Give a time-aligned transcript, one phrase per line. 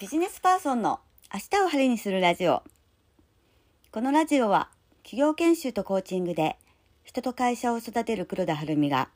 [0.00, 1.00] ビジネスパーソンの
[1.34, 2.62] 明日を晴れにするラジオ。
[3.90, 4.70] このラジオは
[5.02, 6.56] 企業研修とコーチングで
[7.02, 9.08] 人と会社を育てる黒田晴美が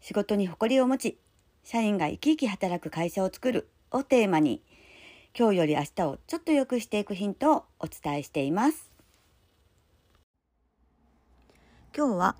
[0.00, 1.18] 仕事に誇りを持ち、
[1.62, 4.60] 社員が生き生き働く会社を作るをテーマに
[5.38, 8.90] 今日より明日をちょっと良くしていくヒントをお伝えしています。
[11.96, 12.34] 今日は、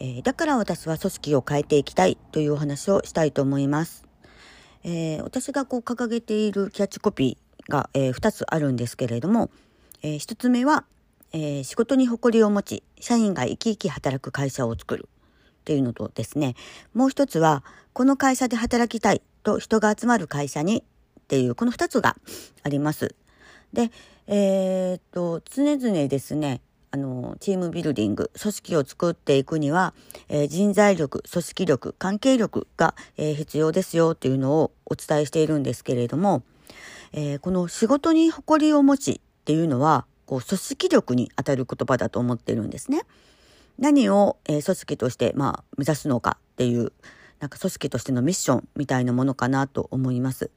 [0.00, 4.09] えー、だから私は組織を変えていきたいというお話をしたいと思います。
[4.84, 9.50] えー、私がこう掲げているキャッチコピーが、えー、2つあるんですけれども、
[10.02, 10.84] えー、1つ目は、
[11.32, 15.08] え、仕事に誇りを持ち社員が生き生き働く会社を作る
[15.60, 16.56] っていうのとですね
[16.92, 20.82] もう一つはこの会社で働きたいと人が集まる会社に
[21.20, 22.16] っていうこの2つが
[22.64, 23.14] あります。
[23.72, 23.92] で、
[24.26, 26.60] え、っと常々ですね
[26.92, 29.94] あの、チームビルディング、組織を作っていくには、
[30.28, 36.42] えー、人材力、組織力、関係力が、えー、必要ですよっていうのをお伝えしているんですけれども、
[37.12, 43.02] えー、この仕事に誇りを持ちっていうのは、こう、組織力に当たる言葉だと思ってるんですね。
[43.78, 46.92] 何を、え組織として、まあ、目指すのかっていう、
[47.38, 50.50] なんか組織としてのミッションみたいなものかなと思います。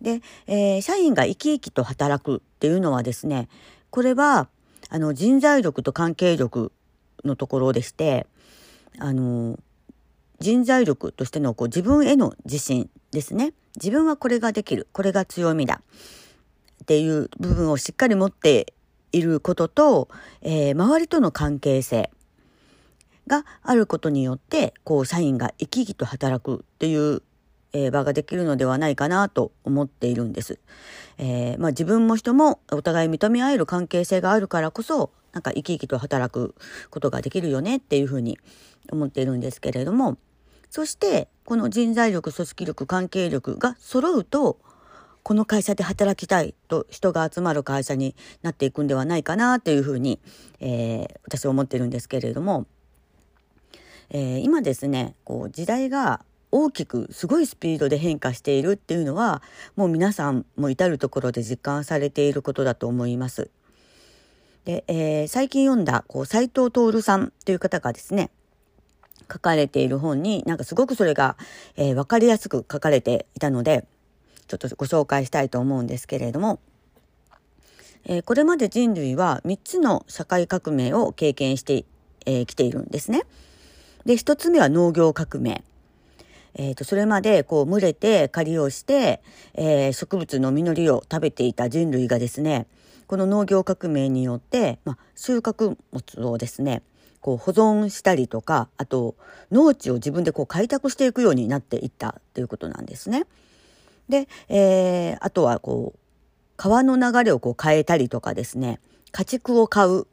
[0.00, 3.48] で、え社員が生き生きと働くっていうのはですね、
[3.90, 4.48] これは、
[4.88, 6.72] あの、人材力と関係力
[7.24, 8.26] のところでして、
[8.98, 9.58] あの、
[10.40, 13.52] 人材力としてのこう自分への自信ですね。
[13.76, 14.88] 自分はこれができる。
[14.92, 15.82] これが強みだ。
[16.82, 18.72] っていう部分をしっかり持って
[19.12, 20.08] いることと、
[20.42, 22.10] えー、周りとの関係性
[23.26, 27.22] があることによって、こう、社員が生き生きと働くっていう
[27.72, 30.58] えー、場ができるのではないかなと思っているんです。
[31.18, 36.54] えー、まあ、自分も人もお互い認め合える関係性があるからこそなんか生き生きと働く
[36.90, 38.38] ことができるよねっていうふうに
[38.90, 40.16] 思っているんですけれども
[40.70, 44.58] そしてこの人材力組織力関係力が揃うと
[45.22, 50.20] この会社で働きたいと人が集まる会社になっていくんではないかなというふうに、
[50.60, 52.66] えー、私は思ってるんですけれども、
[54.10, 59.42] えー、今ですねこう時代が大きくすごいスピードで変化しているっていうのは
[59.76, 63.50] もう皆さんも至る所で実感されていることだと思います。
[64.64, 68.30] で、えー、最近読んだこう斉藤徹さんという方がですね
[69.30, 71.36] 書かれている本になんかすごくそれが、
[71.76, 73.86] えー、分かりやすく書かれていたので
[74.46, 76.60] ちょっとご紹介したいと思うんですけれども、
[78.04, 81.86] えー、これまで人類は3つの社会革命を経験してき、
[82.26, 83.22] えー、ているんですね。
[84.06, 85.62] で1つ目は農業革命。
[86.58, 89.22] えーと、それまでこう群れて狩りをして、
[89.54, 92.66] えー、植物の実りを食べていた人類がですね
[93.06, 96.82] この農業革命によって、まあ、収穫物をですね
[97.20, 99.14] こう保存したりとかあと
[99.50, 103.24] 農地を自分でこう開拓していくようになっていったということなんですね。
[104.08, 105.98] で、えー、あとはこう
[106.56, 108.80] 川の流れをこう変えたりとかですね
[109.12, 110.08] 家畜を飼う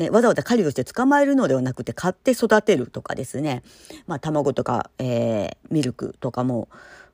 [0.00, 3.62] ね、わざわざ狩りをして捕まえるのではなくて買って育てるとかですね、
[4.06, 6.68] まあ、卵とか、えー、ミルクとかも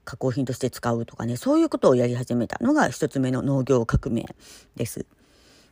[0.04, 4.24] 加工品として使うとかねそういうことをやり始めたのが一つ目の農業革命
[4.76, 5.04] です。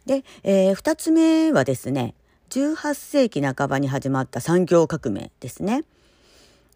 [0.07, 2.15] で、えー、2つ目はですね
[2.51, 5.85] 18世紀半ばに始まった産業革命ですね。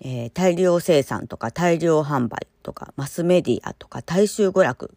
[0.01, 4.95] えー、大量生産とか大量販売とかマスメディアとか大衆娯楽、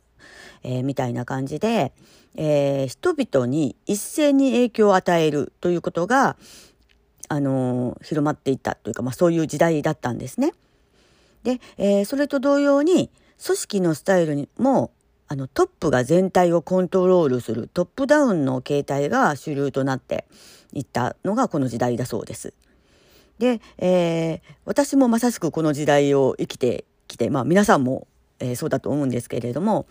[0.64, 1.92] えー、みたいな感じで、
[2.36, 6.38] えー、人々に一斉に影響を与えるということが、
[7.28, 10.54] あのー、広まっていったというか、まあ、そういう時代だったんですね。
[11.44, 13.10] で、えー、それと同様に
[13.44, 14.92] 組織のスタイルにも
[15.28, 20.26] あのトップが全体をコントロールするトップダウンの形態が主流となって
[20.74, 22.54] いったのがこの時代だそうです。
[23.40, 28.08] で、えー、私もまさしくこの時代を生きてきて、まあ、皆さんも、
[28.40, 29.88] えー、そうだと思うんですけれども、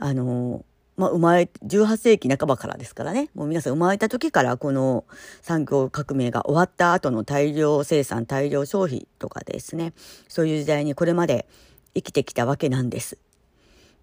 [0.00, 0.64] あの
[1.00, 5.06] まあ、生まれ、18世紀半ばからですからね、もう皆さん生まれた時からこの
[5.40, 9.94] 産業革命が終わった後の大量生産、大量消費とかですね、
[10.28, 11.48] そういう時代にこれまで
[11.94, 13.16] 生きてきたわけなんです。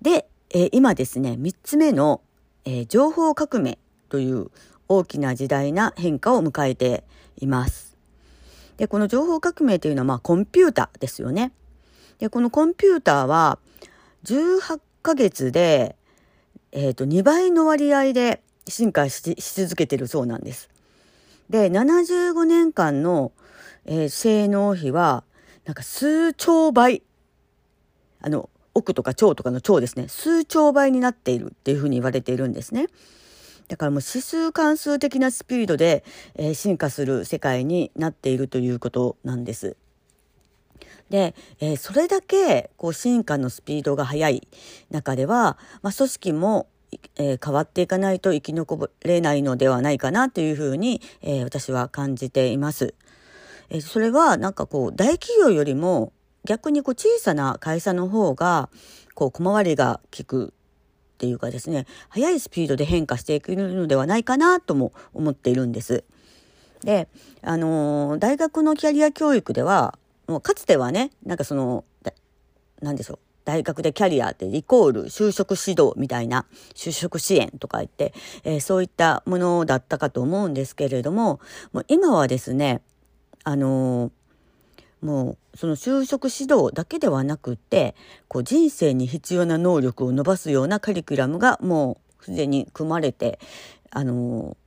[0.02, 2.22] で、えー、今ですね、3つ目の、
[2.66, 3.78] えー、情報革命
[4.10, 4.50] という
[4.88, 7.04] 大きな時代な変化を迎えて
[7.38, 7.96] います。
[8.78, 11.52] で、この情報革命というのはまあコンピューターですよね。
[12.18, 13.60] で、このコンピューターは
[14.24, 15.96] 18ヶ月で
[16.72, 20.70] えっ、ー、と、2倍の割合で進化し続けてるそうなんです。
[21.50, 23.32] で、75年間の、
[23.86, 25.24] えー、性能比は、
[25.66, 27.04] なんか数兆倍、
[28.22, 32.88] あの、億とか兆とかの兆ですね、数兆倍になっているっていうふうに言われているんですね。
[33.68, 36.04] だからもう指数関数的なスピードで、
[36.36, 39.76] えー、進化する世界になっているということなんです。
[41.10, 44.48] で、えー、それだけこう進化のスピードが速い
[44.92, 46.68] 中では、まあ、組織も
[47.18, 52.94] えー、変わっていかないと生き残れないのではないかなというふうに、えー、私は感じています。
[53.70, 56.14] えー、それはなんかこう大企業よりも
[56.46, 58.70] 逆にこう小さな会社の方が
[59.16, 60.54] こう小回りが利く
[61.16, 66.04] っていうかですね速いスピードで変化していくのではないかなとも思っているんです。
[66.84, 67.10] で、
[67.42, 71.86] あのー、大学のキャリア教育ではもうかつてはねなんかその
[72.82, 76.46] 何でしょう大学でキャリアってイコール就職指導みたいな
[76.76, 78.14] 就職支援とか言って、
[78.44, 81.40] えー、そういったものだったかと思うんですけれども
[81.72, 82.82] もう今はですね
[83.46, 87.96] あのー、もうその就職指導だけではなくて
[88.28, 93.40] こう人生に必要な能力を伸ばすようなカリキュラムがもうすでに組まれて
[93.92, 94.58] あの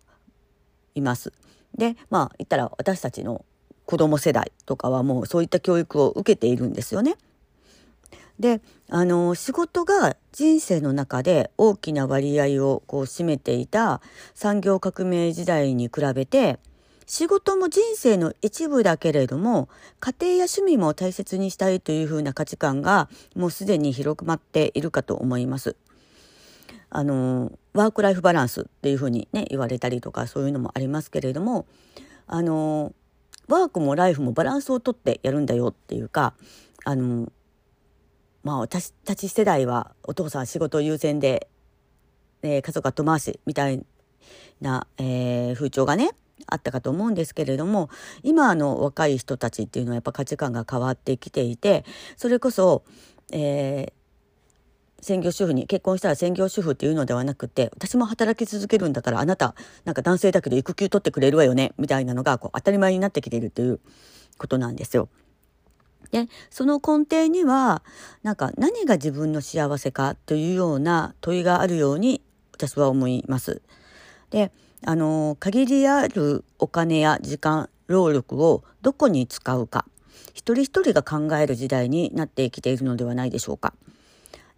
[0.95, 1.35] ー、います。
[1.77, 3.45] でまあ言ったら私たちの
[3.91, 7.17] 子供世代とかはもうそういった教育を受けているんですよね。
[8.39, 14.01] であの仕事が人生の中で大きな割合をこう占めていた
[14.33, 16.61] 産業革命時代に比べて
[17.07, 25.75] 仕事も人生の一部だけれども家庭や趣味も大切にしたいというふうな価値観がもうすでに広まっているかと思います。
[26.91, 31.67] あのワーク・ライフ・バランスっていうふうにね言われたりとかそういうのもありますけれども
[32.29, 32.93] あの
[33.50, 36.35] ワークもライフもバランスをとってやるんだよっていうか
[36.85, 37.31] あの
[38.43, 41.49] まあ私たち世代はお父さん仕事優先で、
[42.43, 43.85] えー、家族後回しみたい
[44.61, 46.11] な、えー、風潮がね
[46.47, 47.91] あったかと思うんですけれども
[48.23, 51.85] 今の若い人たちっていうのはやっぱ価値観が変わってきていて
[52.17, 52.85] それこそ、
[53.32, 53.93] えー、
[55.02, 59.55] 専業主婦に結婚したら専業主婦っていうのではなくて私も働き続けるんだからあなた
[59.85, 63.81] なんか男性だけど育休取ってくれるわよねみたいなのがこう当たり前になってきているという
[64.38, 65.08] ことなんですよ。
[66.11, 67.82] でその根底には
[68.23, 72.20] なんか何が自分の幸せかというような問いがあるように
[72.53, 73.62] 私は思います。
[74.31, 74.50] で
[74.85, 79.85] あの限りあるお金や時間労力をどこに使うか
[80.32, 83.75] 一人一人が考える時代になってきているのではないでしょうか。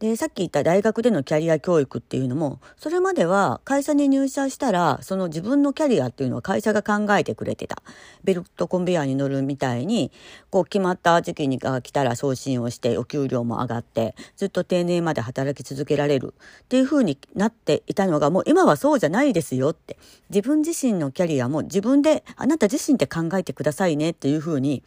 [0.03, 7.81] でさっき言った大学でのキャリア教育っていうのもそれまでは会社に入社したらその自分のキャリアっていうのは会社が考えてくれてた。
[8.25, 10.11] ベルトコンベヤーに乗るみたいに
[10.51, 16.35] こう決まった時期にが来たら送信をしてお給料も上がってずっと定年まで働き続けられる。
[16.65, 19.99] っていう風になっていたのがもう今はそうじゃないですよって。
[20.31, 24.83] 自分自身のキャリアも自分であなた自身で考えてくださいねっていう風に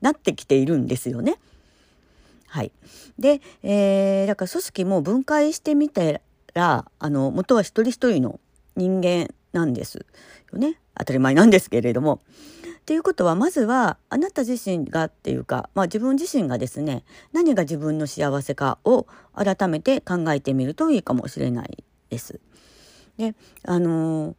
[0.00, 1.36] なってきているんですよね。
[2.48, 2.72] はい、
[3.18, 6.02] で、えー、だから組織も分解してみた
[6.54, 8.40] らあの元は一人一人の
[8.76, 10.06] 人間なんです
[10.52, 12.20] よね当たり前なんですけれども。
[12.86, 17.02] ということはまずはあなた自身がっていうか、まあ、自分自身がですね
[17.32, 22.38] 何が自分の幸せかを改めて考えてみるといいかもしれないです。
[23.18, 23.34] で
[23.64, 24.34] あのー、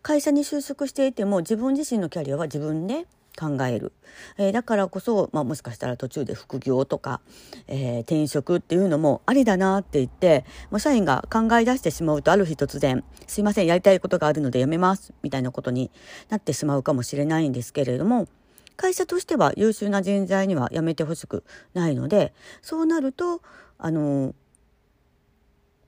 [0.00, 3.06] 会社に就職していても自分自身のキャリアは自分で
[3.38, 3.92] 考える、
[4.38, 7.20] えー、だからこそ、まあ、もしかしたら途中で副業とか、
[7.66, 15.90] えー、転職っていうのもありだなって言ってもう社員が考え出してしまうとある日突然「すいませんやりたいことがあるのでやめます」みたいなことに
[16.28, 18.28] なってしまうかもしれないんですけれども
[18.76, 23.40] 会社としては優秀な人材にはやめてほしくないのでそうなると
[23.78, 24.34] あの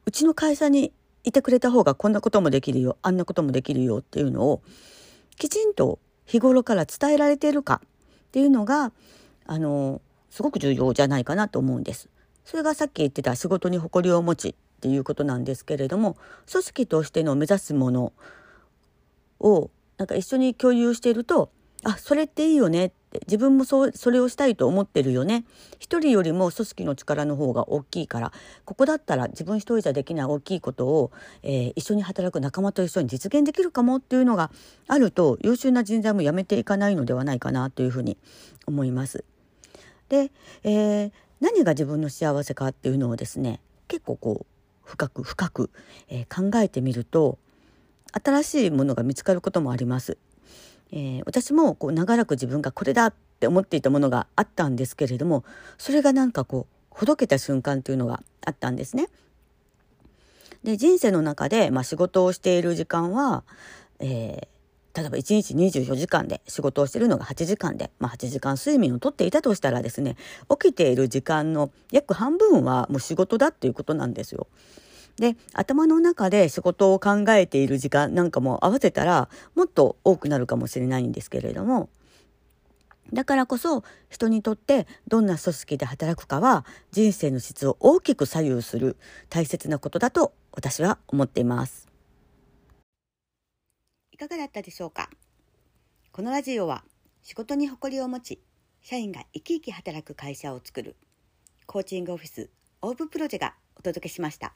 [0.05, 0.93] うちの会社に
[1.25, 4.63] いてくれた方がこんなこともできるよあんなこともできるよっていうのを
[5.37, 7.89] きちんと日頃から伝えられているかっ
[8.33, 8.93] ていうのが
[9.47, 12.09] あのすごく重要じゃないかなと思うんです。
[12.45, 16.17] それがさっき言ってた仕事に誇りを持ちっていうことなんですけれども
[16.51, 18.13] 組織としての目指すもの
[19.41, 21.51] をなんか一緒に共有していると
[21.83, 22.93] あそれっていいよねっ
[23.27, 25.45] 自分もそうそれをしたいと思ってるよね
[25.79, 28.33] 一人よりも組織の力の方が大きいから
[28.65, 31.11] ここだったら自分一人じゃできない大きいことを、
[31.43, 34.51] えー、一緒に働く仲間と一緒に実現できるかもっていうのが
[34.89, 38.17] あると優秀な人材も辞めていかないのではないかなというふうに
[38.67, 39.25] 思います。
[40.09, 40.31] で、
[40.63, 44.47] えー、何が自分の幸せかっていうのをですね結構こう
[44.85, 45.71] 深く深く、
[46.09, 47.39] えー、考えてみると
[48.13, 50.17] 新しいものが見つかることもあります。
[50.93, 55.45] えー、私もこう長らく自分がこれだって思っていたものがあったんですけれども
[55.79, 59.09] それがなんかこうほどけた瞬間というのがあったんですね。
[60.65, 63.45] で人生の中で、まあ、仕事をしている時間は、
[64.01, 70.17] えー、例えば1日24時間で仕事をしているのが8時間で、まあ、8時間睡眠をとっていたとしたらですね
[70.51, 74.49] 起きている時間の約半分はもう仕事だっていうことなんですよ。
[75.17, 81.89] で頭の中で仕事を考えている時間なんかも合わせたらもっと多くなるかもしれないんですけれども
[83.13, 88.97] だからこそ人にとってどんな組織で働くかは人生の質を大きく左右する
[89.31, 91.87] 大切なことだと私は思っています。
[94.11, 95.09] いかがだったでしょうか？
[96.11, 96.83] このラジオは
[97.23, 98.41] 仕事に誇りを持ち
[98.83, 100.97] 社員が生き生き働く会社を作る
[101.67, 102.51] コーチングオフィス
[102.83, 104.55] オーブプロジェがお届けしました。